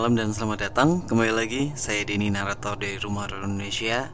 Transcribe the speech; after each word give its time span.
Malam 0.00 0.16
dan 0.16 0.32
selamat 0.32 0.72
datang. 0.72 1.04
Kembali 1.04 1.28
lagi, 1.28 1.62
saya 1.76 2.08
Denny 2.08 2.32
Narator 2.32 2.72
dari 2.80 2.96
Rumah 2.96 3.28
Horor 3.28 3.44
Indonesia. 3.44 4.08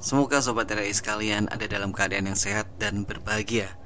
Semoga 0.00 0.40
Sobat 0.40 0.72
RI 0.72 0.88
sekalian 0.88 1.52
ada 1.52 1.68
dalam 1.68 1.92
keadaan 1.92 2.32
yang 2.32 2.40
sehat 2.40 2.80
dan 2.80 3.04
berbahagia. 3.04 3.76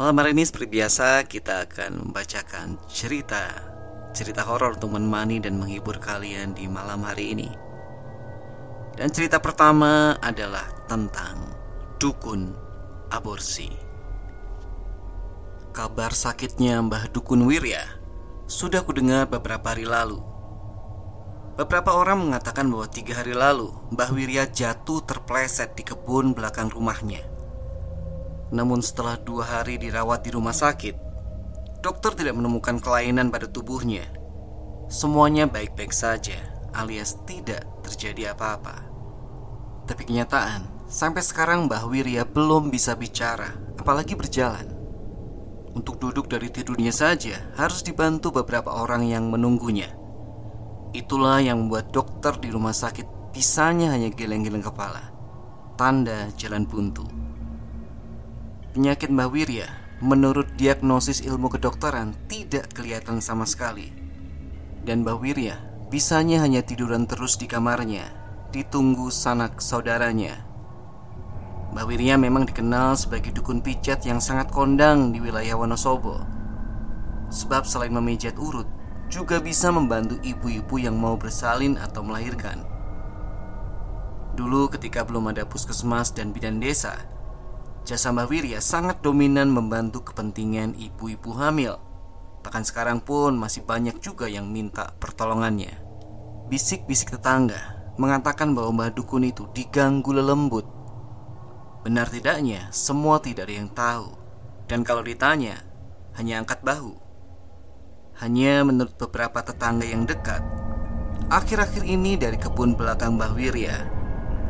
Malam 0.00 0.24
hari 0.24 0.32
ini 0.32 0.48
seperti 0.48 0.80
biasa 0.80 1.28
kita 1.28 1.68
akan 1.68 2.08
membacakan 2.08 2.80
cerita 2.88 3.60
Cerita 4.16 4.40
horor 4.48 4.80
untuk 4.80 4.96
menemani 4.96 5.36
dan 5.36 5.60
menghibur 5.60 6.00
kalian 6.00 6.56
di 6.56 6.64
malam 6.64 7.04
hari 7.04 7.36
ini. 7.36 7.52
Dan 8.96 9.12
cerita 9.12 9.44
pertama 9.44 10.16
adalah 10.16 10.64
tentang 10.88 11.44
Dukun 12.00 12.56
Aborsi. 13.12 13.68
Kabar 15.76 16.16
sakitnya 16.16 16.80
Mbah 16.80 17.12
Dukun 17.12 17.44
Wirya 17.44 17.84
sudah 18.48 18.80
kudengar 18.80 19.28
beberapa 19.28 19.76
hari 19.76 19.84
lalu. 19.84 20.33
Beberapa 21.54 21.94
orang 21.94 22.18
mengatakan 22.18 22.66
bahwa 22.66 22.90
tiga 22.90 23.22
hari 23.22 23.30
lalu 23.30 23.70
Mbah 23.94 24.10
Wirya 24.10 24.50
jatuh 24.50 25.06
terpleset 25.06 25.78
di 25.78 25.86
kebun 25.86 26.34
belakang 26.34 26.66
rumahnya. 26.66 27.22
Namun 28.50 28.82
setelah 28.82 29.14
dua 29.14 29.46
hari 29.46 29.78
dirawat 29.78 30.26
di 30.26 30.34
rumah 30.34 30.50
sakit, 30.50 30.98
dokter 31.78 32.18
tidak 32.18 32.34
menemukan 32.34 32.82
kelainan 32.82 33.30
pada 33.30 33.46
tubuhnya. 33.46 34.02
Semuanya 34.90 35.46
baik-baik 35.46 35.94
saja, 35.94 36.34
alias 36.74 37.22
tidak 37.22 37.62
terjadi 37.86 38.34
apa-apa. 38.34 38.90
Tapi 39.86 40.10
kenyataan, 40.10 40.90
sampai 40.90 41.22
sekarang 41.22 41.70
Mbah 41.70 41.86
Wirya 41.86 42.26
belum 42.26 42.74
bisa 42.74 42.98
bicara, 42.98 43.54
apalagi 43.78 44.18
berjalan. 44.18 44.74
Untuk 45.70 46.02
duduk 46.02 46.26
dari 46.26 46.50
tidurnya 46.50 46.90
saja 46.90 47.38
harus 47.54 47.86
dibantu 47.86 48.34
beberapa 48.34 48.74
orang 48.74 49.06
yang 49.06 49.30
menunggunya. 49.30 50.02
Itulah 50.94 51.42
yang 51.42 51.66
membuat 51.66 51.90
dokter 51.90 52.38
di 52.38 52.54
rumah 52.54 52.70
sakit 52.70 53.34
bisanya 53.34 53.90
hanya 53.92 54.14
geleng-geleng 54.14 54.62
kepala. 54.62 55.10
Tanda 55.74 56.30
jalan 56.38 56.64
buntu. 56.70 57.02
Penyakit 58.72 59.10
Mbak 59.10 59.28
Wirya 59.34 59.68
menurut 59.98 60.54
diagnosis 60.54 61.18
ilmu 61.26 61.50
kedokteran 61.50 62.14
tidak 62.30 62.70
kelihatan 62.70 63.18
sama 63.18 63.42
sekali. 63.42 63.90
Dan 64.86 65.02
Mbak 65.02 65.18
Wirya 65.18 65.58
bisanya 65.90 66.46
hanya 66.46 66.62
tiduran 66.62 67.10
terus 67.10 67.34
di 67.34 67.50
kamarnya, 67.50 68.06
ditunggu 68.54 69.10
sanak 69.10 69.58
saudaranya 69.58 70.54
Mbak 71.74 71.90
Wirya 71.90 72.14
memang 72.14 72.46
dikenal 72.46 72.94
sebagai 72.94 73.34
dukun 73.34 73.58
pijat 73.58 74.06
yang 74.06 74.22
sangat 74.22 74.46
kondang 74.54 75.10
di 75.10 75.18
wilayah 75.18 75.58
Wonosobo. 75.58 76.22
Sebab 77.34 77.66
selain 77.66 77.90
memijat 77.90 78.38
urut, 78.38 78.70
juga 79.14 79.38
bisa 79.38 79.70
membantu 79.70 80.18
ibu-ibu 80.26 80.82
yang 80.82 80.98
mau 80.98 81.14
bersalin 81.14 81.78
atau 81.78 82.02
melahirkan. 82.02 82.66
Dulu 84.34 84.66
ketika 84.74 85.06
belum 85.06 85.30
ada 85.30 85.46
puskesmas 85.46 86.10
dan 86.10 86.34
bidan 86.34 86.58
desa, 86.58 86.98
jasa 87.86 88.10
Mbak 88.10 88.26
Wirya 88.26 88.58
sangat 88.58 88.98
dominan 89.06 89.54
membantu 89.54 90.10
kepentingan 90.10 90.74
ibu-ibu 90.74 91.30
hamil. 91.38 91.78
Bahkan 92.42 92.66
sekarang 92.66 92.98
pun 92.98 93.38
masih 93.38 93.62
banyak 93.62 94.02
juga 94.02 94.26
yang 94.26 94.50
minta 94.50 94.90
pertolongannya. 94.98 95.78
Bisik-bisik 96.50 97.14
tetangga 97.14 97.94
mengatakan 97.94 98.58
bahwa 98.58 98.82
Mbak 98.82 98.90
Dukun 98.98 99.30
itu 99.30 99.46
diganggu 99.54 100.10
lelembut 100.10 100.74
Benar 101.84 102.08
tidaknya, 102.08 102.72
semua 102.72 103.20
tidak 103.20 103.44
ada 103.44 103.54
yang 103.60 103.68
tahu. 103.68 104.16
Dan 104.64 104.88
kalau 104.88 105.04
ditanya, 105.04 105.60
hanya 106.16 106.40
angkat 106.40 106.64
bahu. 106.64 107.03
Hanya 108.22 108.62
menurut 108.62 108.94
beberapa 108.94 109.42
tetangga 109.42 109.82
yang 109.82 110.06
dekat, 110.06 110.44
akhir-akhir 111.32 111.82
ini 111.82 112.14
dari 112.14 112.38
kebun 112.38 112.78
belakang 112.78 113.18
Mbah 113.18 113.34
Wirya, 113.34 113.76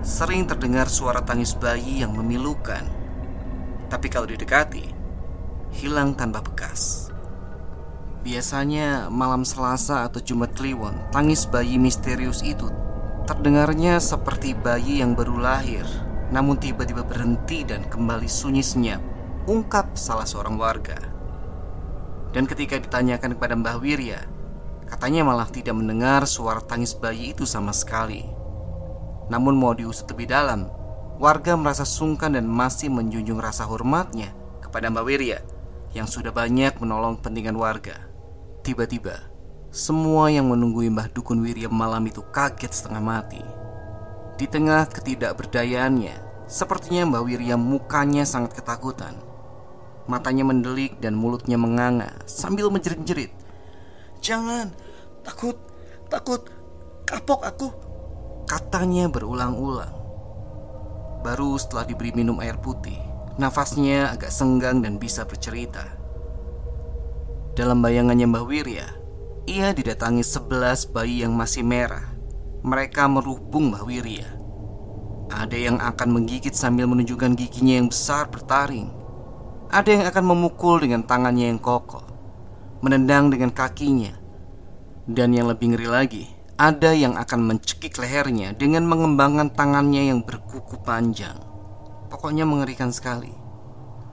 sering 0.04 0.44
terdengar 0.44 0.90
suara 0.92 1.24
tangis 1.24 1.56
bayi 1.56 2.04
yang 2.04 2.12
memilukan. 2.12 2.84
Tapi 3.88 4.06
kalau 4.12 4.28
didekati, 4.28 4.84
hilang 5.80 6.12
tanpa 6.12 6.44
bekas. 6.44 7.08
Biasanya 8.20 9.08
malam 9.08 9.44
Selasa 9.44 10.04
atau 10.04 10.20
Jumat 10.20 10.52
Kliwon, 10.52 11.12
tangis 11.12 11.48
bayi 11.48 11.80
misterius 11.80 12.44
itu 12.44 12.68
terdengarnya 13.24 14.04
seperti 14.04 14.52
bayi 14.52 15.00
yang 15.00 15.16
baru 15.16 15.40
lahir 15.40 15.88
namun 16.28 16.60
tiba-tiba 16.60 17.00
berhenti 17.04 17.64
dan 17.64 17.84
kembali 17.88 18.28
sunyi 18.28 18.60
senyap 18.60 19.00
Ungkap 19.44 19.96
salah 19.96 20.24
seorang 20.24 20.56
warga 20.56 21.13
Dan 22.34 22.50
ketika 22.50 22.74
ditanyakan 22.76 23.38
kepada 23.38 23.54
Mbah 23.54 23.78
Wirya 23.78 24.26
Katanya 24.90 25.22
malah 25.22 25.46
tidak 25.48 25.78
mendengar 25.78 26.26
suara 26.26 26.60
tangis 26.60 26.92
bayi 26.92 27.30
itu 27.32 27.46
sama 27.46 27.70
sekali. 27.70 28.26
Namun 29.30 29.54
mau 29.54 29.72
diusut 29.72 30.10
lebih 30.10 30.28
dalam 30.28 30.66
Warga 31.22 31.54
merasa 31.54 31.86
sungkan 31.86 32.34
dan 32.34 32.50
masih 32.50 32.90
menjunjung 32.90 33.38
rasa 33.38 33.62
hormatnya 33.64 34.34
Kepada 34.58 34.90
Mbah 34.90 35.06
Wirya 35.06 35.38
Yang 35.94 36.20
sudah 36.20 36.34
banyak 36.34 36.74
menolong 36.82 37.22
pentingan 37.22 37.54
warga. 37.54 38.10
Tiba-tiba 38.66 39.30
Semua 39.70 40.26
yang 40.28 40.50
menunggu 40.50 40.82
Mbah 40.90 41.14
Dukun 41.14 41.38
Wirya 41.38 41.70
malam 41.70 42.02
itu 42.10 42.20
kaget 42.34 42.74
setengah 42.74 43.02
mati. 43.02 43.42
Di 44.34 44.50
tengah 44.50 44.90
ketidakberdayaannya, 44.90 46.46
sepertinya 46.50 47.06
Mbak 47.06 47.22
Wirya 47.22 47.54
mukanya 47.54 48.26
sangat 48.26 48.58
ketakutan. 48.58 49.14
Matanya 50.04 50.44
mendelik 50.44 51.00
dan 51.00 51.16
mulutnya 51.16 51.56
menganga 51.56 52.12
sambil 52.28 52.68
menjerit-jerit. 52.68 53.32
"Jangan, 54.20 54.72
takut, 55.24 55.56
takut, 56.12 56.44
kapok 57.08 57.40
aku." 57.44 57.68
Katanya 58.44 59.08
berulang-ulang. 59.08 59.92
Baru 61.24 61.56
setelah 61.56 61.88
diberi 61.88 62.12
minum 62.12 62.36
air 62.44 62.60
putih, 62.60 63.00
nafasnya 63.40 64.12
agak 64.12 64.28
senggang 64.28 64.84
dan 64.84 65.00
bisa 65.00 65.24
bercerita. 65.24 65.96
Dalam 67.56 67.80
bayangannya 67.80 68.28
Mbah 68.28 68.44
Wirya, 68.44 68.86
ia 69.48 69.72
didatangi 69.72 70.20
sebelas 70.20 70.84
bayi 70.84 71.24
yang 71.24 71.32
masih 71.32 71.64
merah 71.64 72.14
mereka 72.64 73.04
merubung 73.04 73.76
Mbah 73.76 73.84
Wirya. 73.84 74.24
Ada 75.28 75.52
yang 75.52 75.76
akan 75.84 76.16
menggigit 76.16 76.56
sambil 76.56 76.88
menunjukkan 76.88 77.36
giginya 77.36 77.76
yang 77.76 77.92
besar 77.92 78.32
bertaring. 78.32 78.88
Ada 79.74 79.90
yang 79.90 80.06
akan 80.06 80.24
memukul 80.30 80.78
dengan 80.78 81.02
tangannya 81.02 81.50
yang 81.50 81.58
kokoh, 81.58 82.06
menendang 82.78 83.26
dengan 83.34 83.50
kakinya. 83.50 84.14
Dan 85.02 85.34
yang 85.34 85.50
lebih 85.50 85.74
ngeri 85.74 85.90
lagi, 85.90 86.24
ada 86.54 86.94
yang 86.94 87.18
akan 87.18 87.42
mencekik 87.42 87.98
lehernya 87.98 88.54
dengan 88.54 88.86
mengembangkan 88.86 89.50
tangannya 89.50 90.14
yang 90.14 90.22
berkuku 90.22 90.78
panjang. 90.86 91.34
Pokoknya 92.06 92.46
mengerikan 92.46 92.94
sekali. 92.94 93.34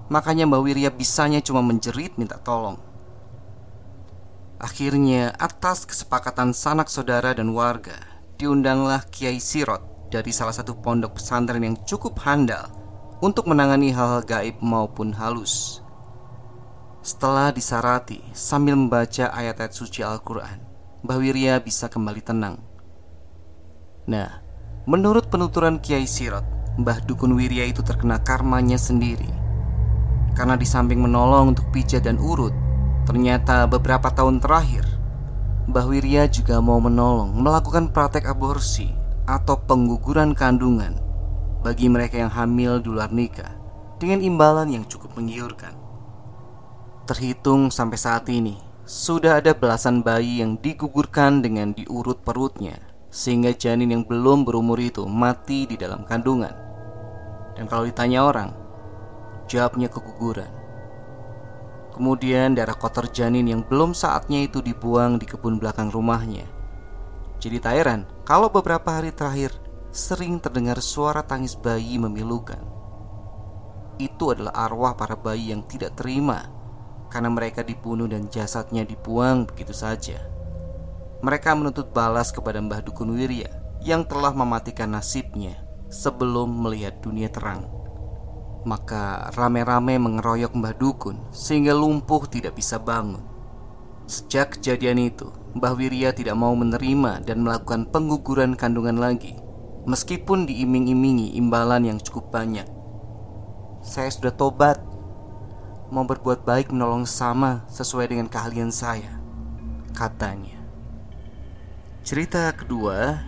Makanya 0.09 0.49
Mbak 0.49 0.61
Wirya 0.65 0.89
bisanya 0.89 1.45
cuma 1.45 1.61
menjerit 1.61 2.17
minta 2.17 2.41
tolong. 2.41 2.81
Akhirnya, 4.57 5.29
atas 5.37 5.85
kesepakatan 5.85 6.57
sanak 6.57 6.89
saudara 6.89 7.37
dan 7.37 7.53
warga, 7.53 8.01
diundanglah 8.41 9.05
Kiai 9.13 9.37
Sirot 9.37 10.09
dari 10.09 10.33
salah 10.33 10.57
satu 10.57 10.73
pondok 10.81 11.21
pesantren 11.21 11.61
yang 11.61 11.77
cukup 11.85 12.17
handal 12.25 12.80
untuk 13.21 13.45
menangani 13.45 13.93
hal-hal 13.93 14.25
gaib 14.25 14.57
maupun 14.65 15.13
halus. 15.13 15.85
Setelah 17.05 17.53
disarati 17.53 18.17
sambil 18.33 18.73
membaca 18.73 19.29
ayat-ayat 19.29 19.73
suci 19.73 20.01
Al-Quran, 20.01 20.57
Mbah 21.05 21.17
Wirya 21.21 21.61
bisa 21.61 21.85
kembali 21.85 22.21
tenang. 22.25 22.57
Nah, 24.09 24.41
menurut 24.89 25.29
penuturan 25.29 25.77
Kiai 25.77 26.09
Sirot, 26.09 26.45
Mbah 26.81 27.05
Dukun 27.05 27.37
Wirya 27.37 27.69
itu 27.69 27.85
terkena 27.85 28.17
karmanya 28.21 28.81
sendiri. 28.81 29.29
Karena 30.33 30.57
di 30.57 30.65
samping 30.65 30.97
menolong 30.97 31.53
untuk 31.53 31.69
pijat 31.69 32.09
dan 32.09 32.17
urut, 32.17 32.53
ternyata 33.05 33.69
beberapa 33.69 34.09
tahun 34.09 34.41
terakhir 34.41 34.85
Mbah 35.69 35.85
Wirya 35.85 36.25
juga 36.25 36.57
mau 36.57 36.81
menolong 36.81 37.37
melakukan 37.37 37.93
praktek 37.93 38.25
aborsi 38.25 38.89
atau 39.29 39.61
pengguguran 39.61 40.33
kandungan 40.33 41.10
bagi 41.61 41.85
mereka 41.87 42.17
yang 42.17 42.33
hamil 42.33 42.81
di 42.81 42.89
luar 42.89 43.13
nikah 43.13 43.53
dengan 44.01 44.17
imbalan 44.21 44.73
yang 44.73 44.85
cukup 44.89 45.13
menggiurkan. 45.13 45.77
Terhitung 47.05 47.69
sampai 47.69 47.97
saat 48.01 48.25
ini, 48.33 48.57
sudah 48.81 49.37
ada 49.37 49.53
belasan 49.53 50.01
bayi 50.01 50.41
yang 50.41 50.57
digugurkan 50.57 51.45
dengan 51.45 51.73
diurut 51.77 52.25
perutnya 52.25 52.81
sehingga 53.13 53.53
janin 53.53 53.91
yang 53.93 54.03
belum 54.07 54.47
berumur 54.47 54.79
itu 54.81 55.05
mati 55.05 55.69
di 55.69 55.77
dalam 55.77 56.01
kandungan. 56.07 56.55
Dan 57.53 57.69
kalau 57.69 57.85
ditanya 57.85 58.25
orang, 58.25 58.49
jawabnya 59.45 59.91
keguguran. 59.91 60.49
Kemudian 61.91 62.55
darah 62.55 62.73
kotor 62.73 63.11
janin 63.11 63.45
yang 63.45 63.61
belum 63.67 63.91
saatnya 63.91 64.47
itu 64.47 64.63
dibuang 64.63 65.19
di 65.19 65.27
kebun 65.27 65.59
belakang 65.59 65.91
rumahnya. 65.91 66.47
Jadi 67.37 67.59
tak 67.59 67.75
heran 67.75 68.01
kalau 68.23 68.47
beberapa 68.47 68.87
hari 68.87 69.11
terakhir 69.11 69.51
sering 69.91 70.39
terdengar 70.39 70.79
suara 70.79 71.19
tangis 71.19 71.59
bayi 71.59 71.99
memilukan. 71.99 72.63
Itu 73.99 74.31
adalah 74.31 74.55
arwah 74.55 74.95
para 74.95 75.19
bayi 75.19 75.51
yang 75.51 75.67
tidak 75.67 75.99
terima 75.99 76.47
karena 77.11 77.27
mereka 77.27 77.59
dibunuh 77.59 78.07
dan 78.07 78.31
jasadnya 78.31 78.87
dibuang 78.87 79.43
begitu 79.43 79.75
saja. 79.75 80.31
mereka 81.21 81.53
menuntut 81.53 81.93
balas 81.93 82.33
kepada 82.33 82.57
Mbah 82.57 82.81
Dukun 82.81 83.13
Wirya 83.13 83.45
yang 83.85 84.09
telah 84.09 84.33
mematikan 84.33 84.89
nasibnya 84.89 85.53
sebelum 85.85 86.49
melihat 86.65 86.97
dunia 86.97 87.29
terang. 87.29 87.69
Maka 88.65 89.29
rame-rame 89.37 90.01
mengeroyok 90.01 90.53
Mbah 90.57 90.73
Dukun 90.81 91.29
sehingga 91.29 91.77
lumpuh 91.77 92.25
tidak 92.25 92.57
bisa 92.57 92.81
bangun. 92.81 93.21
Sejak 94.09 94.57
kejadian 94.57 95.13
itu, 95.13 95.29
Mbah 95.53 95.77
Wirya 95.77 96.09
tidak 96.09 96.33
mau 96.33 96.57
menerima 96.57 97.21
dan 97.21 97.45
melakukan 97.45 97.85
pengguguran 97.93 98.57
kandungan 98.57 98.97
lagi, 98.97 99.37
meskipun 99.85 100.45
diiming-imingi 100.45 101.33
imbalan 101.37 101.87
yang 101.87 101.99
cukup 102.01 102.29
banyak. 102.29 102.67
Saya 103.81 104.13
sudah 104.13 104.33
tobat, 104.33 104.77
mau 105.89 106.05
berbuat 106.05 106.45
baik 106.45 106.69
menolong 106.69 107.09
sama 107.09 107.65
sesuai 107.73 108.13
dengan 108.13 108.29
keahlian 108.29 108.69
saya, 108.69 109.17
katanya. 109.97 110.61
Cerita 112.05 112.49
kedua 112.53 113.25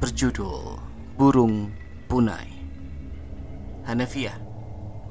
berjudul 0.00 0.80
Burung 1.16 1.72
Punai. 2.08 2.48
Hanafiah, 3.84 4.36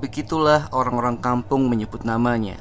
begitulah 0.02 0.70
orang-orang 0.74 1.22
kampung 1.22 1.70
menyebut 1.70 2.02
namanya. 2.02 2.58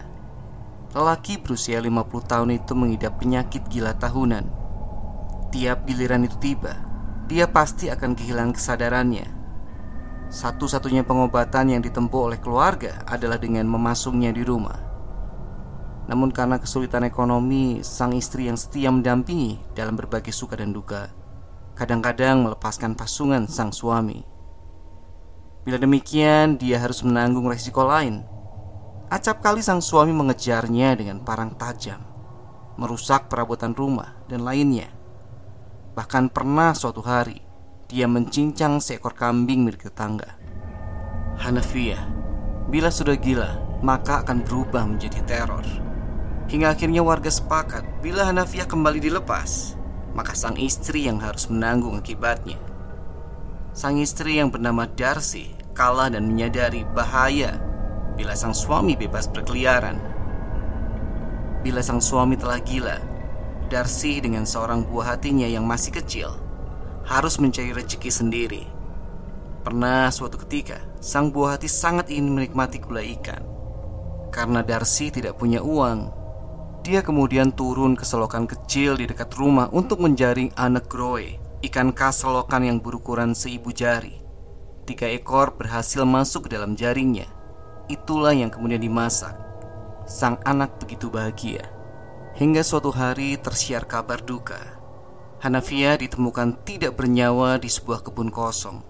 Lelaki 0.91 1.39
berusia 1.39 1.79
50 1.79 2.03
tahun 2.27 2.51
itu 2.59 2.73
mengidap 2.75 3.23
penyakit 3.23 3.63
gila 3.71 3.95
tahunan. 3.95 4.43
Tiap 5.55 5.87
giliran 5.87 6.27
itu 6.27 6.35
tiba, 6.43 6.90
dia 7.31 7.47
pasti 7.47 7.87
akan 7.87 8.19
kehilangan 8.19 8.59
kesadarannya. 8.59 9.27
Satu-satunya 10.35 11.07
pengobatan 11.07 11.71
yang 11.71 11.83
ditempuh 11.83 12.27
oleh 12.27 12.43
keluarga 12.43 13.07
adalah 13.07 13.39
dengan 13.39 13.71
memasungnya 13.71 14.35
di 14.35 14.43
rumah. 14.43 14.75
Namun 16.11 16.35
karena 16.35 16.59
kesulitan 16.59 17.07
ekonomi, 17.07 17.87
sang 17.87 18.19
istri 18.19 18.51
yang 18.51 18.59
setia 18.59 18.91
mendampingi 18.91 19.63
dalam 19.79 19.95
berbagai 19.95 20.35
suka 20.35 20.59
dan 20.59 20.75
duka, 20.75 21.15
kadang-kadang 21.79 22.43
melepaskan 22.43 22.99
pasungan 22.99 23.47
sang 23.47 23.71
suami. 23.71 24.27
Bila 25.63 25.79
demikian, 25.79 26.59
dia 26.59 26.83
harus 26.83 27.07
menanggung 27.07 27.47
resiko 27.47 27.87
lain. 27.87 28.27
Acap 29.07 29.39
kali 29.39 29.63
sang 29.63 29.79
suami 29.79 30.11
mengejarnya 30.11 30.99
dengan 30.99 31.23
parang 31.23 31.55
tajam, 31.55 32.03
merusak 32.75 33.31
perabotan 33.31 33.71
rumah 33.71 34.19
dan 34.27 34.43
lainnya. 34.43 35.00
Bahkan 36.01 36.33
pernah 36.33 36.73
suatu 36.73 37.05
hari, 37.05 37.45
dia 37.85 38.09
mencincang 38.09 38.81
seekor 38.81 39.13
kambing 39.13 39.69
milik 39.69 39.85
tetangga. 39.85 40.33
Hanafiah, 41.37 42.01
bila 42.73 42.89
sudah 42.89 43.21
gila, 43.21 43.61
maka 43.85 44.25
akan 44.25 44.41
berubah 44.41 44.89
menjadi 44.89 45.21
teror. 45.29 45.61
Hingga 46.49 46.73
akhirnya 46.73 47.05
warga 47.05 47.29
sepakat 47.29 48.01
bila 48.01 48.25
Hanafiah 48.25 48.65
kembali 48.65 48.97
dilepas, 48.97 49.77
maka 50.17 50.33
sang 50.33 50.57
istri 50.57 51.05
yang 51.05 51.21
harus 51.21 51.53
menanggung 51.53 52.01
akibatnya. 52.01 52.57
Sang 53.77 54.01
istri 54.01 54.41
yang 54.41 54.49
bernama 54.49 54.89
Darcy 54.89 55.53
kalah 55.77 56.09
dan 56.09 56.33
menyadari 56.33 56.89
bahaya 56.97 57.61
bila 58.17 58.33
sang 58.33 58.57
suami 58.57 58.97
bebas 58.97 59.29
berkeliaran. 59.29 60.01
Bila 61.61 61.85
sang 61.85 62.01
suami 62.01 62.41
telah 62.41 62.57
gila, 62.65 63.20
Darcy 63.71 64.19
dengan 64.19 64.43
seorang 64.43 64.83
buah 64.83 65.15
hatinya 65.15 65.47
yang 65.47 65.63
masih 65.63 65.95
kecil 65.95 66.35
harus 67.07 67.39
mencari 67.39 67.71
rezeki 67.71 68.11
sendiri. 68.11 68.63
Pernah 69.63 70.11
suatu 70.11 70.43
ketika, 70.43 70.83
sang 70.99 71.31
buah 71.31 71.55
hati 71.55 71.71
sangat 71.71 72.11
ingin 72.11 72.35
menikmati 72.35 72.83
gulai 72.83 73.15
ikan. 73.23 73.47
Karena 74.35 74.67
Darcy 74.67 75.15
tidak 75.15 75.39
punya 75.39 75.63
uang, 75.63 76.11
dia 76.83 76.99
kemudian 76.99 77.55
turun 77.55 77.95
ke 77.95 78.03
selokan 78.03 78.51
kecil 78.51 78.99
di 78.99 79.07
dekat 79.07 79.31
rumah 79.39 79.71
untuk 79.71 80.03
menjaring 80.03 80.51
anak 80.59 80.91
groe, 80.91 81.39
ikan 81.63 81.95
khas 81.95 82.27
selokan 82.27 82.67
yang 82.67 82.79
berukuran 82.83 83.39
seibu 83.39 83.71
jari. 83.71 84.19
Tiga 84.83 85.07
ekor 85.07 85.55
berhasil 85.55 86.03
masuk 86.03 86.51
ke 86.51 86.59
dalam 86.59 86.75
jaringnya. 86.75 87.31
Itulah 87.87 88.35
yang 88.35 88.51
kemudian 88.51 88.83
dimasak. 88.83 89.39
Sang 90.11 90.43
anak 90.43 90.83
begitu 90.83 91.07
bahagia. 91.07 91.80
Hingga 92.39 92.63
suatu 92.63 92.95
hari 92.95 93.35
tersiar 93.41 93.89
kabar 93.89 94.23
duka. 94.23 94.61
Hanafia 95.41 95.97
ditemukan 95.97 96.63
tidak 96.69 97.01
bernyawa 97.01 97.57
di 97.57 97.67
sebuah 97.67 98.05
kebun 98.07 98.29
kosong. 98.29 98.85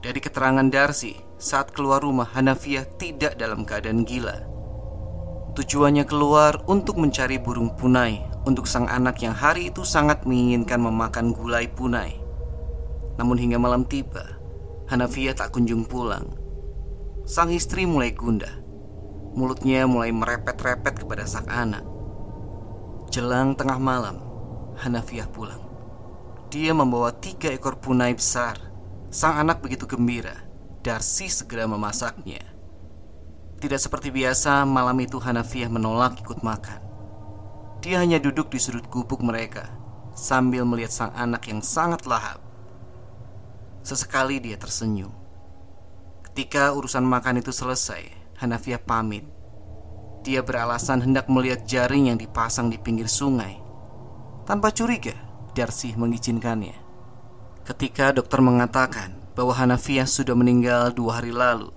Dari 0.00 0.18
keterangan 0.18 0.66
Darcy, 0.66 1.18
saat 1.36 1.70
keluar 1.70 2.02
rumah 2.02 2.26
Hanafia 2.32 2.88
tidak 2.96 3.36
dalam 3.36 3.66
keadaan 3.68 4.06
gila 4.06 4.56
Tujuannya 5.56 6.04
keluar 6.04 6.60
untuk 6.68 7.00
mencari 7.00 7.40
burung 7.40 7.72
punai 7.80 8.20
untuk 8.44 8.68
sang 8.68 8.92
anak 8.92 9.24
yang 9.24 9.32
hari 9.32 9.72
itu 9.72 9.88
sangat 9.88 10.28
menginginkan 10.28 10.76
memakan 10.76 11.32
gulai 11.32 11.64
punai. 11.64 12.12
Namun 13.16 13.40
hingga 13.40 13.56
malam 13.56 13.88
tiba, 13.88 14.36
Hanafia 14.92 15.32
tak 15.32 15.56
kunjung 15.56 15.88
pulang. 15.88 16.28
Sang 17.24 17.48
istri 17.48 17.88
mulai 17.88 18.12
gundah. 18.12 18.52
Mulutnya 19.32 19.88
mulai 19.88 20.12
merepet-repet 20.12 21.00
kepada 21.00 21.24
sang 21.24 21.48
anak. 21.48 21.95
Jelang 23.16 23.56
tengah 23.56 23.80
malam, 23.80 24.20
Hanafiah 24.76 25.24
pulang. 25.24 25.64
Dia 26.52 26.76
membawa 26.76 27.16
tiga 27.16 27.48
ekor 27.48 27.80
punai 27.80 28.12
besar. 28.12 28.60
Sang 29.08 29.40
anak 29.40 29.64
begitu 29.64 29.88
gembira. 29.88 30.36
Darsi 30.84 31.32
segera 31.32 31.64
memasaknya. 31.64 32.44
Tidak 33.56 33.80
seperti 33.80 34.12
biasa, 34.12 34.68
malam 34.68 35.00
itu 35.00 35.16
Hanafiah 35.16 35.72
menolak 35.72 36.20
ikut 36.20 36.44
makan. 36.44 36.76
Dia 37.80 38.04
hanya 38.04 38.20
duduk 38.20 38.52
di 38.52 38.60
sudut 38.60 38.84
gubuk 38.92 39.24
mereka 39.24 39.64
sambil 40.12 40.68
melihat 40.68 40.92
sang 40.92 41.12
anak 41.16 41.48
yang 41.48 41.64
sangat 41.64 42.04
lahap. 42.04 42.44
Sesekali 43.80 44.44
dia 44.44 44.60
tersenyum. 44.60 45.16
Ketika 46.20 46.68
urusan 46.76 47.08
makan 47.08 47.40
itu 47.40 47.48
selesai, 47.48 48.12
Hanafiah 48.44 48.76
pamit. 48.76 49.24
Dia 50.26 50.42
beralasan 50.42 51.06
hendak 51.06 51.30
melihat 51.30 51.62
jaring 51.70 52.10
yang 52.10 52.18
dipasang 52.18 52.66
di 52.66 52.82
pinggir 52.82 53.06
sungai. 53.06 53.62
Tanpa 54.42 54.74
curiga, 54.74 55.14
Darcy 55.54 55.94
mengizinkannya. 55.94 56.74
Ketika 57.62 58.10
dokter 58.10 58.42
mengatakan 58.42 59.14
bahwa 59.38 59.54
Hanafiah 59.54 60.02
sudah 60.02 60.34
meninggal 60.34 60.90
dua 60.90 61.22
hari 61.22 61.30
lalu, 61.30 61.70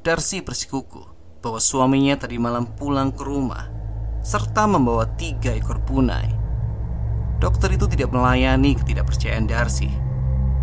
Darcy 0.00 0.40
bersikukuh 0.40 1.12
bahwa 1.44 1.60
suaminya 1.60 2.16
tadi 2.16 2.40
malam 2.40 2.72
pulang 2.72 3.12
ke 3.12 3.20
rumah 3.20 3.68
serta 4.24 4.64
membawa 4.64 5.04
tiga 5.20 5.52
ekor 5.52 5.84
punai. 5.84 6.32
Dokter 7.36 7.76
itu 7.76 7.84
tidak 7.84 8.16
melayani 8.16 8.80
ketidakpercayaan 8.80 9.44
Darcy. 9.44 9.92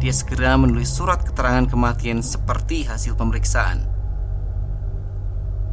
Dia 0.01 0.13
segera 0.13 0.57
menulis 0.57 0.89
surat 0.89 1.21
keterangan 1.21 1.69
kematian 1.69 2.25
seperti 2.25 2.89
hasil 2.89 3.13
pemeriksaan. 3.13 3.85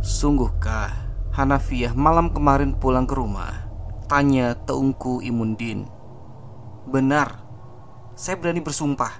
Sungguhkah 0.04 1.03
Hanafiah 1.34 1.90
malam 1.98 2.30
kemarin 2.30 2.78
pulang 2.78 3.10
ke 3.10 3.18
rumah? 3.18 3.66
Tanya 4.06 4.54
Teungku 4.54 5.18
Imundin. 5.18 5.90
Benar, 6.86 7.42
saya 8.14 8.38
berani 8.38 8.62
bersumpah. 8.62 9.18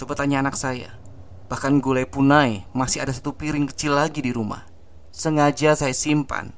Coba 0.00 0.16
tanya 0.16 0.40
anak 0.40 0.56
saya. 0.56 0.96
Bahkan 1.52 1.84
gulai 1.84 2.08
punai 2.08 2.64
masih 2.72 3.04
ada 3.04 3.12
satu 3.12 3.36
piring 3.36 3.68
kecil 3.68 4.00
lagi 4.00 4.24
di 4.24 4.32
rumah 4.32 4.70
sengaja 5.10 5.74
saya 5.74 5.92
simpan. 5.92 6.54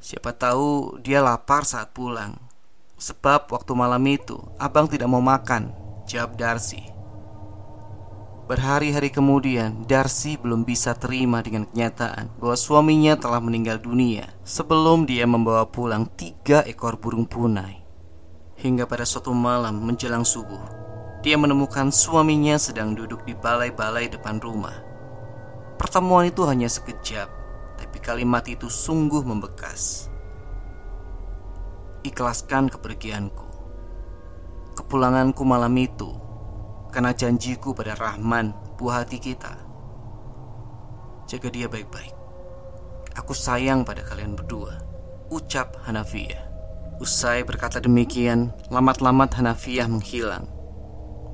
Siapa 0.00 0.32
tahu 0.32 0.98
dia 1.00 1.20
lapar 1.20 1.62
saat 1.62 1.92
pulang. 1.92 2.34
Sebab 2.96 3.52
waktu 3.52 3.72
malam 3.76 4.00
itu 4.08 4.40
abang 4.56 4.88
tidak 4.88 5.12
mau 5.12 5.20
makan, 5.20 5.70
jawab 6.08 6.34
Darcy. 6.40 6.95
Berhari-hari 8.46 9.10
kemudian, 9.10 9.82
Darcy 9.90 10.38
belum 10.38 10.62
bisa 10.62 10.94
terima 10.94 11.42
dengan 11.42 11.66
kenyataan 11.66 12.30
bahwa 12.38 12.54
suaminya 12.54 13.18
telah 13.18 13.42
meninggal 13.42 13.82
dunia 13.82 14.30
sebelum 14.46 15.02
dia 15.02 15.26
membawa 15.26 15.66
pulang 15.66 16.06
tiga 16.14 16.62
ekor 16.62 16.94
burung 16.94 17.26
punai. 17.26 17.82
Hingga 18.54 18.86
pada 18.86 19.02
suatu 19.02 19.34
malam 19.34 19.82
menjelang 19.82 20.22
subuh, 20.22 20.62
dia 21.26 21.34
menemukan 21.34 21.90
suaminya 21.90 22.54
sedang 22.54 22.94
duduk 22.94 23.26
di 23.26 23.34
balai-balai 23.34 24.14
depan 24.14 24.38
rumah. 24.38 24.78
Pertemuan 25.74 26.30
itu 26.30 26.46
hanya 26.46 26.70
sekejap, 26.70 27.26
tapi 27.82 27.98
kalimat 27.98 28.46
itu 28.46 28.70
sungguh 28.70 29.26
membekas. 29.26 30.06
Ikhlaskan 32.06 32.70
kepergianku. 32.70 33.42
Kepulanganku 34.78 35.42
malam 35.42 35.74
itu 35.82 36.25
karena 36.96 37.12
janjiku 37.12 37.76
pada 37.76 37.92
Rahman, 37.92 38.56
buah 38.80 39.04
hati 39.04 39.20
kita. 39.20 39.52
Jaga 41.28 41.52
dia 41.52 41.68
baik-baik. 41.68 42.16
Aku 43.20 43.36
sayang 43.36 43.84
pada 43.84 44.00
kalian 44.00 44.32
berdua. 44.32 44.80
Ucap 45.28 45.76
Hanafiah. 45.84 46.48
Usai 46.96 47.44
berkata 47.44 47.84
demikian, 47.84 48.48
lamat-lamat 48.72 49.36
Hanafiah 49.36 49.84
menghilang. 49.84 50.48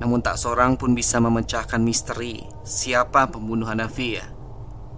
Namun 0.02 0.19
tak 0.19 0.35
seorang 0.35 0.75
pun 0.75 0.99
bisa 0.99 1.23
memecahkan 1.23 1.78
misteri 1.78 2.42
siapa 2.66 3.31
pembunuh 3.31 3.71
Hanafiah 3.71 4.26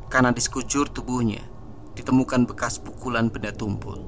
karena 0.08 0.32
di 0.32 0.40
sekujur 0.40 0.88
tubuhnya 0.88 1.44
ditemukan 1.92 2.48
bekas 2.48 2.80
pukulan 2.80 3.28
benda 3.28 3.52
tumpul. 3.52 4.00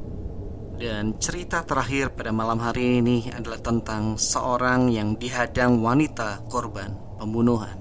Dan 0.77 1.17
cerita 1.17 1.65
terakhir 1.65 2.13
pada 2.13 2.37
malam 2.37 2.61
hari 2.61 3.01
ini 3.01 3.33
adalah 3.33 3.57
tentang 3.65 4.21
seorang 4.21 4.93
yang 4.93 5.17
dihadang 5.17 5.81
wanita 5.81 6.45
korban 6.53 6.93
pembunuhan. 7.17 7.81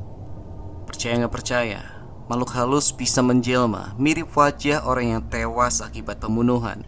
Percaya 0.87 1.19
nggak 1.19 1.35
percaya, 1.35 1.83
makhluk 2.31 2.55
halus 2.55 2.95
bisa 2.95 3.19
menjelma 3.19 3.99
mirip 3.99 4.31
wajah 4.31 4.87
orang 4.87 5.11
yang 5.11 5.23
tewas 5.27 5.83
akibat 5.83 6.23
pembunuhan. 6.23 6.87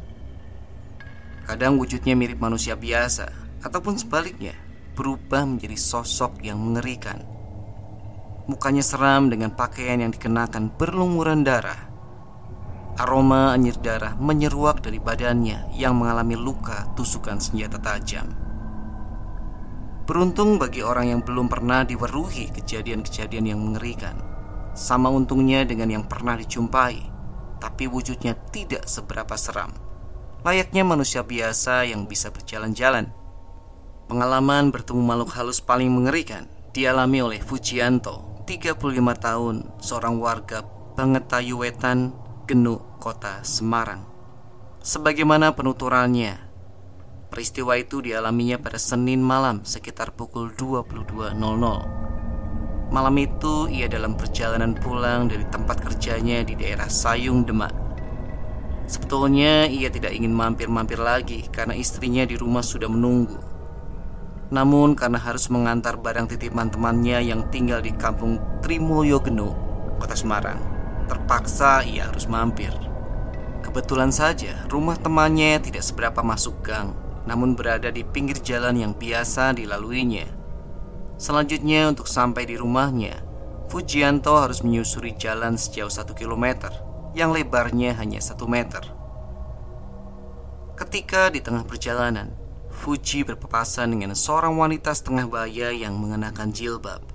Kadang 1.44 1.76
wujudnya 1.76 2.16
mirip 2.16 2.40
manusia 2.40 2.80
biasa, 2.80 3.28
ataupun 3.68 4.00
sebaliknya, 4.00 4.56
berubah 4.96 5.44
menjadi 5.44 5.76
sosok 5.76 6.40
yang 6.40 6.56
mengerikan. 6.56 7.20
Mukanya 8.48 8.80
seram 8.80 9.28
dengan 9.28 9.52
pakaian 9.52 10.00
yang 10.00 10.16
dikenakan 10.16 10.72
berlumuran 10.72 11.44
darah 11.44 11.87
Aroma 12.98 13.54
anyir 13.54 13.78
darah 13.78 14.18
menyeruak 14.18 14.82
dari 14.82 14.98
badannya 14.98 15.70
yang 15.78 16.02
mengalami 16.02 16.34
luka 16.34 16.90
tusukan 16.98 17.38
senjata 17.38 17.78
tajam. 17.78 18.34
Beruntung 20.10 20.58
bagi 20.58 20.82
orang 20.82 21.14
yang 21.14 21.22
belum 21.22 21.46
pernah 21.46 21.86
diweruhi 21.86 22.50
kejadian-kejadian 22.58 23.54
yang 23.54 23.60
mengerikan. 23.62 24.18
Sama 24.74 25.14
untungnya 25.14 25.62
dengan 25.62 25.94
yang 25.94 26.10
pernah 26.10 26.40
dijumpai, 26.42 26.98
tapi 27.62 27.86
wujudnya 27.86 28.34
tidak 28.50 28.90
seberapa 28.90 29.38
seram. 29.38 29.76
Layaknya 30.42 30.82
manusia 30.88 31.22
biasa 31.22 31.86
yang 31.86 32.10
bisa 32.10 32.34
berjalan-jalan. 32.34 33.14
Pengalaman 34.08 34.72
bertemu 34.72 35.02
makhluk 35.04 35.36
halus 35.36 35.60
paling 35.60 35.92
mengerikan 35.92 36.48
dialami 36.72 37.20
oleh 37.20 37.40
Fujianto, 37.44 38.42
35 38.48 38.80
tahun, 39.20 39.56
seorang 39.84 40.16
warga 40.18 40.64
Bangetayu 40.96 41.60
Wetan, 41.62 42.16
Genuk, 42.48 42.87
kota 42.98 43.46
Semarang. 43.46 44.02
Sebagaimana 44.82 45.54
penuturannya, 45.54 46.42
peristiwa 47.30 47.78
itu 47.78 48.02
dialaminya 48.02 48.58
pada 48.58 48.82
Senin 48.82 49.22
malam 49.22 49.62
sekitar 49.62 50.18
pukul 50.18 50.52
22.00. 50.58 51.38
Malam 52.88 53.16
itu 53.20 53.68
ia 53.68 53.86
dalam 53.92 54.16
perjalanan 54.18 54.74
pulang 54.74 55.28
dari 55.30 55.46
tempat 55.48 55.84
kerjanya 55.84 56.42
di 56.42 56.56
daerah 56.58 56.90
Sayung 56.90 57.46
Demak. 57.46 57.76
Sebetulnya 58.88 59.68
ia 59.68 59.92
tidak 59.92 60.16
ingin 60.16 60.32
mampir-mampir 60.32 60.96
lagi 60.96 61.44
karena 61.52 61.76
istrinya 61.76 62.24
di 62.24 62.40
rumah 62.40 62.64
sudah 62.64 62.88
menunggu. 62.88 63.36
Namun 64.48 64.96
karena 64.96 65.20
harus 65.20 65.52
mengantar 65.52 66.00
barang 66.00 66.32
titipan 66.32 66.72
temannya 66.72 67.20
yang 67.20 67.52
tinggal 67.52 67.84
di 67.84 67.92
kampung 67.92 68.40
Trimulyo 68.64 69.20
Genuk, 69.20 69.52
kota 70.00 70.16
Semarang 70.16 70.78
Terpaksa 71.08 71.88
ia 71.88 72.12
harus 72.12 72.28
mampir. 72.28 72.87
Kebetulan 73.78 74.10
saja 74.10 74.66
rumah 74.74 74.98
temannya 74.98 75.62
tidak 75.62 75.86
seberapa 75.86 76.26
masuk 76.26 76.66
gang, 76.66 76.98
namun 77.30 77.54
berada 77.54 77.94
di 77.94 78.02
pinggir 78.02 78.42
jalan 78.42 78.74
yang 78.74 78.98
biasa 78.98 79.54
dilaluinya. 79.54 80.26
Selanjutnya 81.22 81.86
untuk 81.86 82.10
sampai 82.10 82.50
di 82.50 82.58
rumahnya, 82.58 83.22
Fujianto 83.70 84.34
harus 84.34 84.66
menyusuri 84.66 85.14
jalan 85.14 85.62
sejauh 85.62 85.94
satu 85.94 86.18
kilometer 86.18 86.74
yang 87.14 87.30
lebarnya 87.30 87.94
hanya 88.02 88.18
satu 88.18 88.50
meter. 88.50 88.82
Ketika 90.74 91.30
di 91.30 91.46
tengah 91.46 91.62
perjalanan, 91.62 92.34
Fuji 92.74 93.22
berpapasan 93.30 93.94
dengan 93.94 94.18
seorang 94.18 94.58
wanita 94.58 94.90
setengah 94.90 95.30
baya 95.30 95.70
yang 95.70 95.94
mengenakan 96.02 96.50
jilbab. 96.50 97.06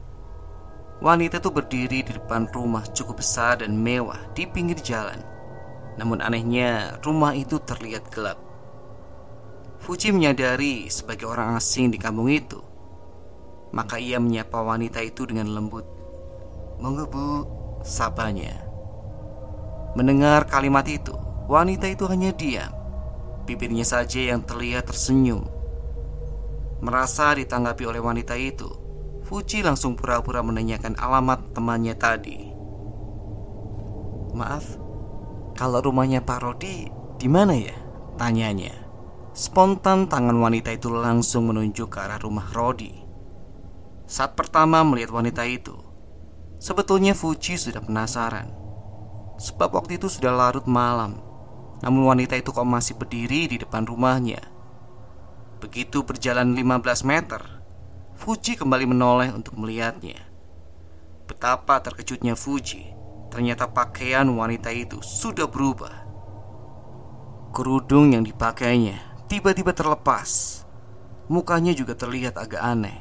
Wanita 1.02 1.42
itu 1.42 1.50
berdiri 1.50 2.06
di 2.06 2.12
depan 2.14 2.46
rumah 2.54 2.86
cukup 2.94 3.18
besar 3.18 3.66
dan 3.66 3.74
mewah 3.74 4.30
di 4.38 4.46
pinggir 4.46 4.78
jalan. 4.78 5.41
Namun 6.00 6.24
anehnya, 6.24 6.96
rumah 7.04 7.36
itu 7.36 7.60
terlihat 7.60 8.08
gelap. 8.08 8.40
Fuji 9.82 10.14
menyadari 10.14 10.86
sebagai 10.88 11.26
orang 11.26 11.58
asing 11.58 11.90
di 11.90 11.98
kampung 11.98 12.30
itu. 12.30 12.62
Maka 13.74 13.98
ia 13.98 14.22
menyapa 14.22 14.62
wanita 14.62 15.02
itu 15.02 15.26
dengan 15.26 15.50
lembut. 15.50 15.84
Monggo 16.78 17.04
bu, 17.10 17.26
sabanya. 17.82 18.62
Mendengar 19.98 20.48
kalimat 20.48 20.86
itu, 20.86 21.12
wanita 21.50 21.90
itu 21.90 22.06
hanya 22.08 22.32
diam. 22.32 22.72
Bibirnya 23.44 23.82
saja 23.82 24.32
yang 24.32 24.46
terlihat 24.46 24.86
tersenyum. 24.86 25.44
Merasa 26.78 27.34
ditanggapi 27.34 27.84
oleh 27.86 28.02
wanita 28.02 28.38
itu, 28.38 28.70
Fuji 29.22 29.62
langsung 29.62 29.96
pura-pura 29.96 30.42
menanyakan 30.42 30.98
alamat 30.98 31.54
temannya 31.54 31.94
tadi. 31.96 32.52
Maaf, 34.34 34.76
kalau 35.52 35.84
rumahnya 35.84 36.24
Pak 36.24 36.38
Rodi 36.40 36.88
di 37.20 37.28
mana 37.30 37.54
ya? 37.54 37.76
Tanyanya. 38.18 38.74
Spontan 39.32 40.12
tangan 40.12 40.36
wanita 40.36 40.74
itu 40.76 40.92
langsung 40.92 41.48
menunjuk 41.48 41.88
ke 41.88 41.98
arah 42.02 42.20
rumah 42.20 42.44
Rodi. 42.52 42.92
Saat 44.04 44.36
pertama 44.36 44.84
melihat 44.84 45.16
wanita 45.16 45.48
itu, 45.48 45.72
sebetulnya 46.60 47.16
Fuji 47.16 47.56
sudah 47.56 47.80
penasaran. 47.80 48.52
Sebab 49.40 49.72
waktu 49.72 49.96
itu 49.96 50.12
sudah 50.12 50.28
larut 50.36 50.68
malam. 50.68 51.16
Namun 51.80 52.12
wanita 52.12 52.36
itu 52.36 52.52
kok 52.52 52.68
masih 52.68 53.00
berdiri 53.00 53.48
di 53.48 53.56
depan 53.56 53.88
rumahnya. 53.88 54.38
Begitu 55.64 56.04
berjalan 56.04 56.52
15 56.52 57.08
meter, 57.08 57.40
Fuji 58.20 58.54
kembali 58.54 58.84
menoleh 58.86 59.32
untuk 59.32 59.56
melihatnya. 59.56 60.20
Betapa 61.26 61.80
terkejutnya 61.80 62.36
Fuji. 62.36 63.01
Ternyata 63.32 63.64
pakaian 63.72 64.28
wanita 64.28 64.68
itu 64.68 65.00
sudah 65.00 65.48
berubah. 65.48 66.04
Kerudung 67.56 68.12
yang 68.12 68.28
dipakainya 68.28 69.00
tiba-tiba 69.24 69.72
terlepas. 69.72 70.60
Mukanya 71.32 71.72
juga 71.72 71.96
terlihat 71.96 72.36
agak 72.36 72.60
aneh. 72.60 73.00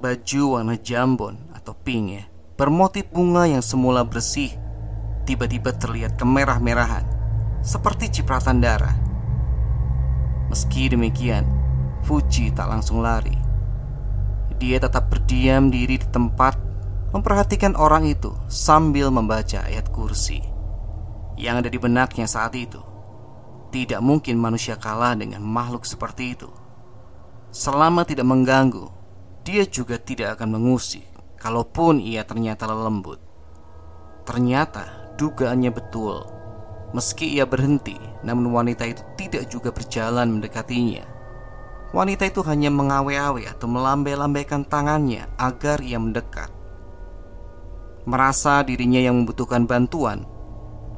Baju 0.00 0.56
warna 0.56 0.80
jambon 0.80 1.52
atau 1.52 1.76
pink 1.76 2.04
ya, 2.16 2.24
bermotif 2.56 3.12
bunga 3.12 3.44
yang 3.44 3.60
semula 3.60 4.00
bersih, 4.08 4.56
tiba-tiba 5.28 5.76
terlihat 5.76 6.16
kemerah-merahan, 6.16 7.04
seperti 7.60 8.08
cipratan 8.08 8.64
darah. 8.64 8.96
Meski 10.48 10.88
demikian, 10.88 11.44
Fuji 12.08 12.48
tak 12.56 12.72
langsung 12.72 13.04
lari. 13.04 13.36
Dia 14.56 14.80
tetap 14.80 15.12
berdiam 15.12 15.68
diri 15.68 16.00
di 16.00 16.08
tempat 16.08 16.69
Memperhatikan 17.10 17.74
orang 17.74 18.06
itu 18.06 18.30
sambil 18.46 19.10
membaca 19.10 19.66
ayat 19.66 19.90
kursi 19.90 20.38
Yang 21.34 21.66
ada 21.66 21.70
di 21.74 21.78
benaknya 21.82 22.26
saat 22.30 22.54
itu. 22.54 22.78
Tidak 23.74 23.98
mungkin 23.98 24.38
manusia 24.38 24.78
kalah 24.78 25.18
dengan 25.18 25.42
makhluk 25.42 25.82
seperti 25.82 26.38
itu. 26.38 26.46
Selama 27.50 28.06
tidak 28.06 28.30
mengganggu 28.30 28.86
Dia 29.42 29.66
juga 29.66 29.98
tidak 29.98 30.38
akan 30.38 30.54
mengusik 30.54 31.02
Kalaupun 31.34 31.98
ia 31.98 32.22
ternyata 32.22 32.70
lembut. 32.70 33.18
Ternyata 34.22 35.10
dugaannya 35.18 35.74
betul. 35.74 36.22
Meski 36.94 37.34
ia 37.34 37.42
berhenti 37.42 37.98
Namun 38.22 38.54
wanita 38.54 38.86
itu 38.86 39.02
tidak 39.18 39.50
juga 39.50 39.74
berjalan 39.74 40.30
mendekatinya. 40.38 41.02
Wanita 41.90 42.22
itu 42.30 42.46
hanya 42.46 42.70
mengawe-awe 42.70 43.50
atau 43.50 43.66
melambai-lambaikan 43.66 44.62
tangannya 44.62 45.26
agar 45.34 45.82
ia 45.82 45.98
mendekat. 45.98 46.59
Merasa 48.08 48.64
dirinya 48.64 48.96
yang 48.96 49.20
membutuhkan 49.20 49.68
bantuan, 49.68 50.24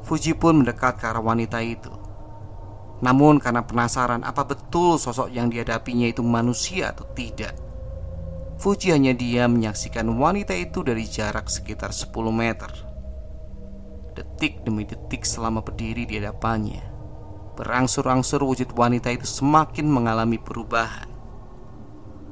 Fuji 0.03 0.35
pun 0.35 0.63
mendekat 0.63 0.99
ke 0.99 1.07
arah 1.07 1.23
wanita 1.23 1.63
itu. 1.63 1.91
Namun 3.03 3.39
karena 3.39 3.63
penasaran 3.63 4.23
apa 4.23 4.47
betul 4.47 4.95
sosok 4.99 5.31
yang 5.31 5.47
dihadapinya 5.51 6.07
itu 6.07 6.23
manusia 6.23 6.95
atau 6.95 7.07
tidak, 7.11 7.55
Fuji 8.59 8.95
hanya 8.95 9.11
diam 9.11 9.59
menyaksikan 9.59 10.07
wanita 10.15 10.55
itu 10.55 10.83
dari 10.83 11.03
jarak 11.03 11.51
sekitar 11.51 11.91
10 11.91 12.11
meter. 12.31 12.71
Detik 14.13 14.63
demi 14.63 14.87
detik 14.87 15.27
selama 15.27 15.65
berdiri 15.65 16.07
di 16.07 16.21
hadapannya, 16.21 16.93
Berangsur-angsur 17.53 18.41
wujud 18.41 18.73
wanita 18.73 19.13
itu 19.13 19.29
semakin 19.29 19.85
mengalami 19.85 20.41
perubahan 20.41 21.05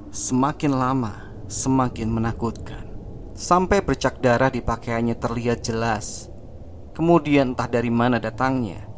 Semakin 0.09 0.73
lama, 0.73 1.29
semakin 1.45 2.09
menakutkan 2.09 2.90
Sampai 3.31 3.79
bercak 3.79 4.19
darah 4.19 4.51
di 4.51 4.59
pakaiannya 4.59 5.15
terlihat 5.15 5.63
jelas. 5.63 6.27
Kemudian 6.91 7.55
entah 7.55 7.71
dari 7.71 7.87
mana 7.87 8.19
datangnya 8.19 8.91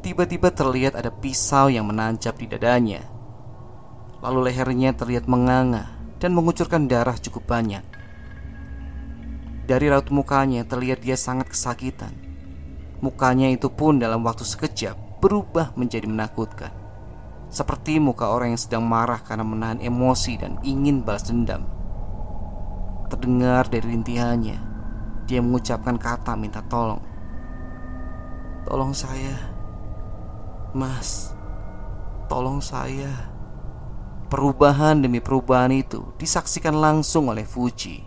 Tiba-tiba 0.00 0.48
terlihat 0.48 0.96
ada 0.96 1.12
pisau 1.12 1.68
yang 1.68 1.84
menancap 1.84 2.40
di 2.40 2.48
dadanya. 2.48 3.04
Lalu 4.24 4.50
lehernya 4.50 4.96
terlihat 4.96 5.28
menganga 5.28 6.00
Dan 6.16 6.32
mengucurkan 6.32 6.88
darah 6.88 7.14
cukup 7.20 7.44
banyak. 7.44 7.84
Dari 9.68 9.86
raut 9.92 10.08
mukanya 10.08 10.64
terlihat 10.64 11.04
dia 11.04 11.14
sangat 11.14 11.52
kesakitan. 11.52 12.16
Mukanya 13.04 13.52
itu 13.52 13.68
pun 13.68 14.00
dalam 14.00 14.24
waktu 14.24 14.48
sekejap 14.48 15.20
berubah 15.20 15.76
menjadi 15.76 16.08
menakutkan. 16.08 16.72
Seperti 17.52 18.00
muka 18.00 18.32
orang 18.32 18.56
yang 18.56 18.62
sedang 18.64 18.84
marah 18.88 19.20
karena 19.20 19.44
menahan 19.44 19.78
emosi 19.78 20.40
dan 20.40 20.56
ingin 20.64 21.04
balas 21.04 21.28
dendam 21.28 21.77
Terdengar 23.08 23.68
dari 23.72 23.88
rintihannya 23.88 24.58
Dia 25.24 25.40
mengucapkan 25.40 25.96
kata 25.96 26.36
minta 26.36 26.60
tolong 26.64 27.00
Tolong 28.68 28.92
saya 28.92 29.36
Mas 30.76 31.38
tolong 32.28 32.60
saya. 32.60 33.08
Perubahan 34.28 35.00
demi 35.00 35.24
perubahan 35.24 35.72
itu 35.72 36.12
disaksikan 36.20 36.76
langsung 36.76 37.32
oleh 37.32 37.48
Fuji. 37.48 38.04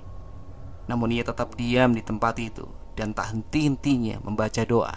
Namun 0.85 1.09
ia 1.09 1.25
tetap 1.25 1.57
diam 1.57 1.97
di 1.97 2.05
tempat 2.05 2.37
itu 2.37 2.69
dan 2.93 3.17
tak 3.17 3.33
henti-hentinya 3.33 4.21
membaca 4.21 4.61
doa. 4.61 4.93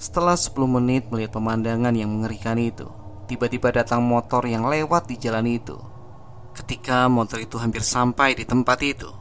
Setelah 0.00 0.36
10 0.36 0.56
menit 0.80 1.12
melihat 1.12 1.36
pemandangan 1.36 1.92
yang 1.92 2.08
mengerikan 2.08 2.56
itu, 2.56 2.88
tiba-tiba 3.28 3.68
datang 3.72 4.00
motor 4.00 4.48
yang 4.48 4.64
lewat 4.64 5.12
di 5.12 5.20
jalan 5.20 5.44
itu. 5.44 5.76
Ketika 6.56 7.04
motor 7.12 7.36
itu 7.44 7.60
hampir 7.60 7.84
sampai 7.84 8.32
di 8.32 8.48
tempat 8.48 8.80
itu, 8.80 9.12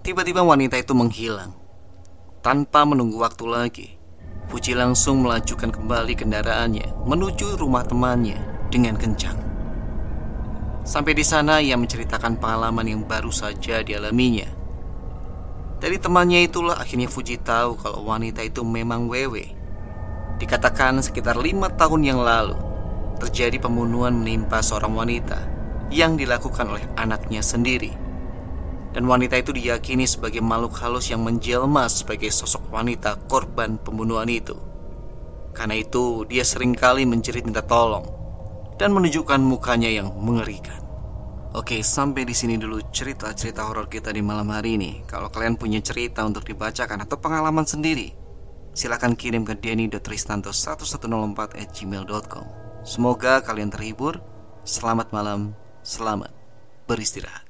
tiba-tiba 0.00 0.40
wanita 0.40 0.80
itu 0.80 0.96
menghilang. 0.96 1.52
Tanpa 2.40 2.88
menunggu 2.88 3.20
waktu 3.20 3.44
lagi, 3.44 3.88
Fuji 4.50 4.74
langsung 4.74 5.22
melajukan 5.22 5.70
kembali 5.70 6.18
kendaraannya 6.18 7.06
menuju 7.06 7.60
rumah 7.60 7.86
temannya 7.86 8.40
dengan 8.72 8.96
kencang. 8.96 9.38
Sampai 10.82 11.14
di 11.14 11.22
sana 11.22 11.60
ia 11.62 11.76
menceritakan 11.76 12.40
pengalaman 12.40 12.88
yang 12.88 13.02
baru 13.06 13.30
saja 13.30 13.84
dialaminya. 13.84 14.48
Dari 15.78 16.00
temannya 16.00 16.48
itulah 16.48 16.80
akhirnya 16.80 17.06
Fuji 17.06 17.36
tahu 17.38 17.76
kalau 17.76 18.08
wanita 18.08 18.40
itu 18.40 18.64
memang 18.64 19.06
Wewe. 19.06 19.54
Dikatakan 20.40 21.04
sekitar 21.04 21.36
lima 21.36 21.68
tahun 21.68 22.00
yang 22.08 22.20
lalu 22.24 22.56
terjadi 23.20 23.60
pembunuhan 23.60 24.16
menimpa 24.16 24.64
seorang 24.64 24.96
wanita 24.96 25.36
yang 25.92 26.16
dilakukan 26.16 26.72
oleh 26.72 26.84
anaknya 26.96 27.44
sendiri. 27.44 27.99
Dan 28.90 29.06
wanita 29.06 29.38
itu 29.38 29.54
diyakini 29.54 30.02
sebagai 30.02 30.42
makhluk 30.42 30.74
halus 30.82 31.14
yang 31.14 31.22
menjelma 31.22 31.86
sebagai 31.86 32.34
sosok 32.34 32.74
wanita 32.74 33.22
korban 33.30 33.78
pembunuhan 33.78 34.26
itu. 34.26 34.58
Karena 35.54 35.78
itu, 35.78 36.26
dia 36.26 36.42
sering 36.42 36.74
kali 36.74 37.06
menjerit 37.06 37.46
minta 37.46 37.62
tolong 37.62 38.06
dan 38.80 38.96
menunjukkan 38.96 39.38
mukanya 39.38 39.92
yang 39.92 40.10
mengerikan. 40.18 40.80
Oke, 41.50 41.82
sampai 41.82 42.22
di 42.22 42.30
sini 42.30 42.54
dulu 42.54 42.78
cerita-cerita 42.94 43.66
horor 43.66 43.90
kita 43.90 44.14
di 44.14 44.22
malam 44.22 44.54
hari 44.54 44.78
ini. 44.78 45.02
Kalau 45.10 45.34
kalian 45.34 45.58
punya 45.58 45.82
cerita 45.82 46.22
untuk 46.22 46.46
dibacakan 46.46 47.02
atau 47.02 47.18
pengalaman 47.18 47.66
sendiri, 47.66 48.14
silakan 48.70 49.18
kirim 49.18 49.42
ke 49.42 49.58
denny.tristanto1104 49.58 51.40
at 51.58 51.68
gmail.com. 51.74 52.46
Semoga 52.86 53.42
kalian 53.42 53.74
terhibur. 53.74 54.22
Selamat 54.62 55.10
malam, 55.10 55.58
selamat 55.82 56.30
beristirahat. 56.86 57.49